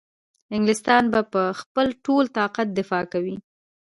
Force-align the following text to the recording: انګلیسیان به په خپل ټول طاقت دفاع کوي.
انګلیسیان 0.55 1.05
به 1.13 1.21
په 1.33 1.41
خپل 1.61 1.87
ټول 2.05 2.25
طاقت 2.37 2.67
دفاع 2.79 3.03
کوي. 3.13 3.35